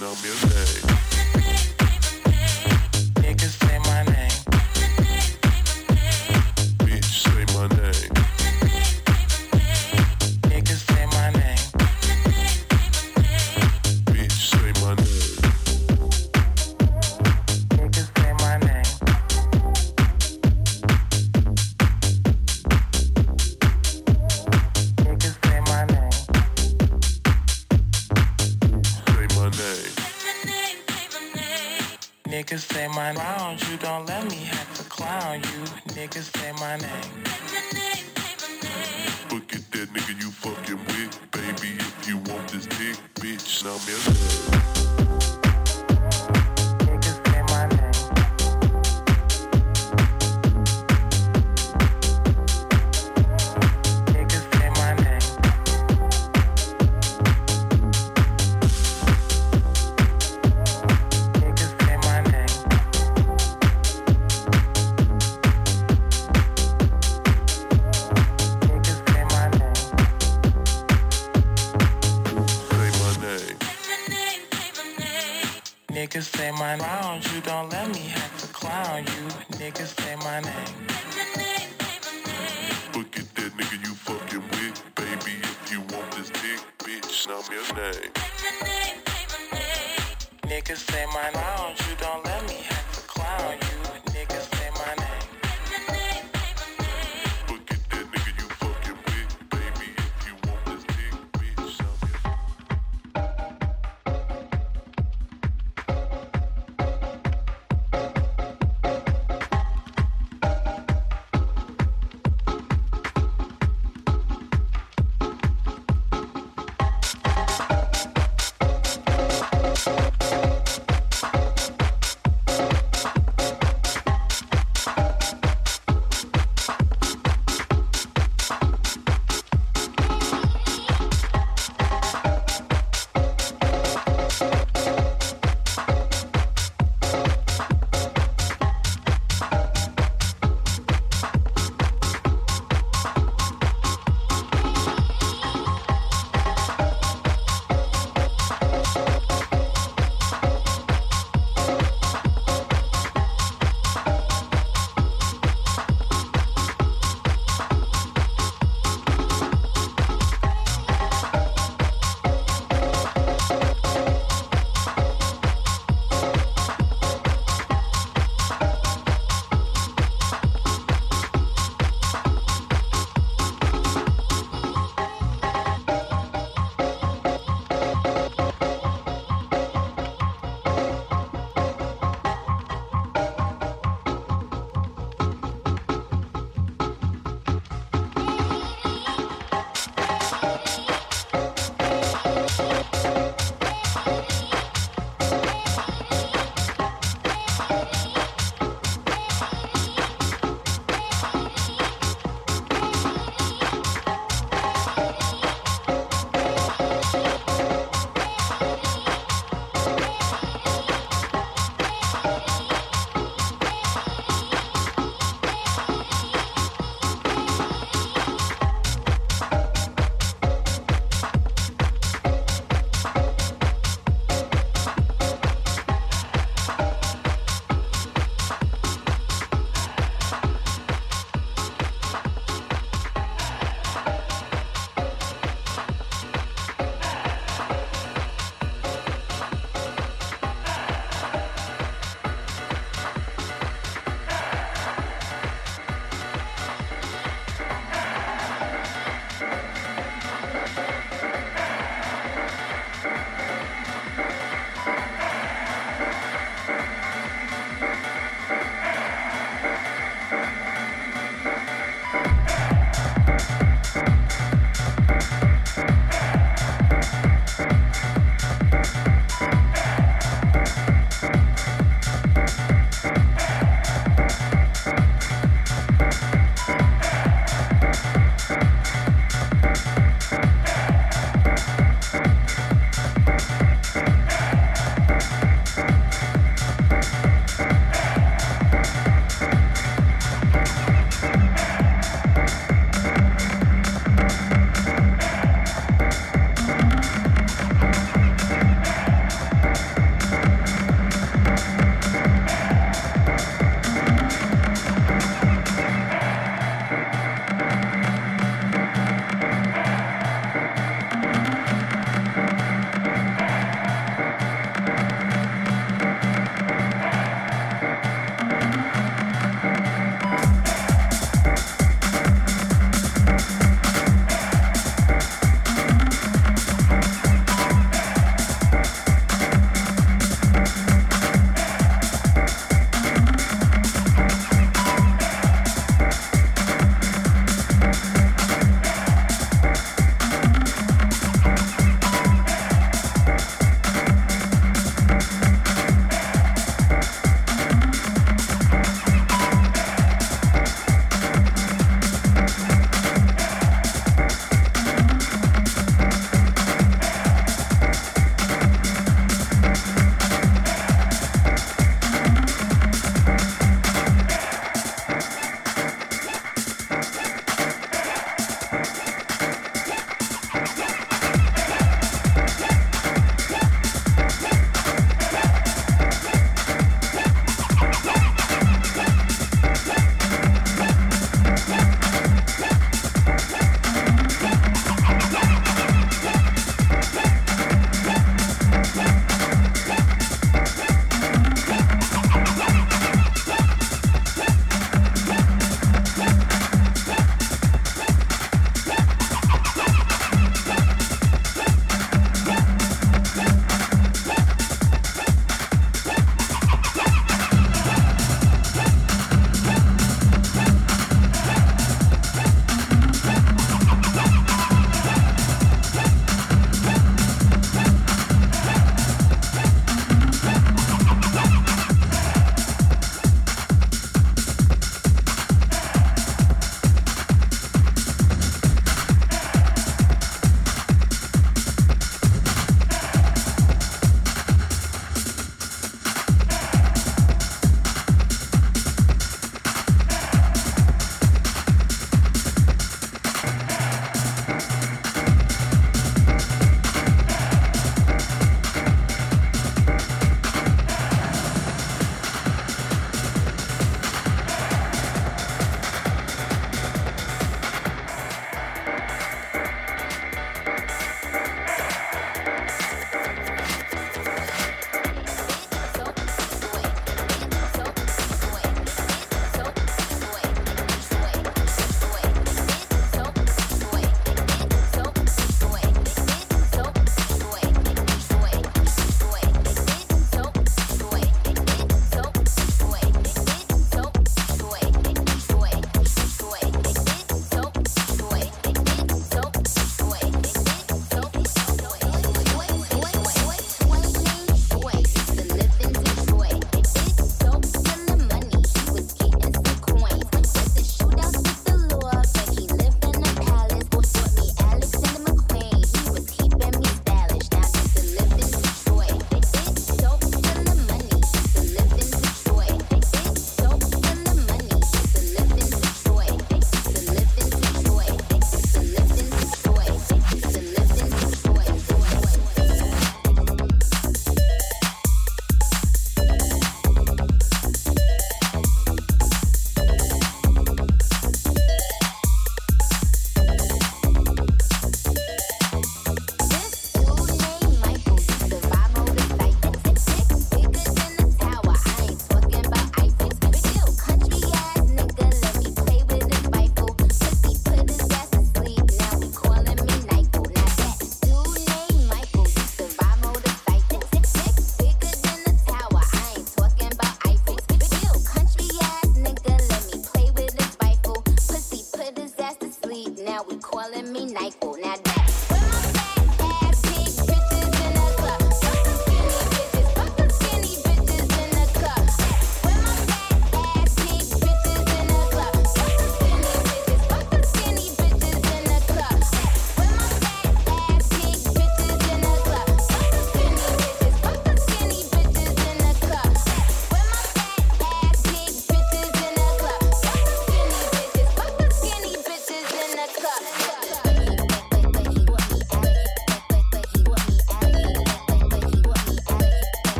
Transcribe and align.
no 0.00 0.10
music. 0.22 1.07